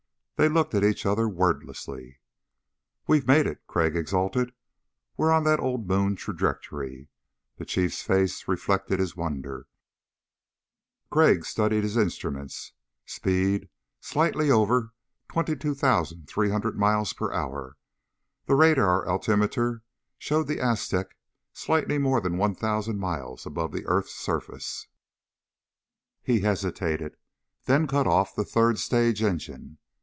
They 0.37 0.49
looked 0.49 0.73
at 0.73 0.83
each 0.83 1.05
other 1.05 1.29
wordlessly. 1.29 2.17
"We've 3.05 3.27
made 3.27 3.45
it," 3.45 3.61
Crag 3.67 3.95
exulted. 3.95 4.53
"We're 5.15 5.29
on 5.31 5.43
that 5.43 5.59
old 5.59 5.87
moon 5.87 6.15
trajectory." 6.15 7.09
The 7.59 7.65
Chiefs 7.65 8.01
face 8.01 8.47
reflected 8.47 8.99
his 8.99 9.15
wonder. 9.15 9.67
Crag 11.11 11.45
studied 11.45 11.83
his 11.83 11.95
instruments. 11.95 12.73
Speed 13.05 13.69
slightly 13.99 14.49
over 14.49 14.93
22,300 15.29 16.75
miles 16.75 17.13
per 17.13 17.31
hour. 17.31 17.77
The 18.47 18.55
radar 18.55 19.07
altimeter 19.07 19.83
showed 20.17 20.47
the 20.47 20.59
Aztec 20.59 21.15
slightly 21.53 21.99
more 21.99 22.19
than 22.19 22.37
one 22.39 22.55
thousand 22.55 22.97
miles 22.97 23.45
above 23.45 23.71
the 23.71 23.85
earth's 23.85 24.15
surface. 24.15 24.87
He 26.23 26.39
hesitated, 26.39 27.15
then 27.65 27.85
cut 27.85 28.07
off 28.07 28.33
the 28.33 28.43
third 28.43 28.79
stage 28.79 29.21
engine. 29.21 29.77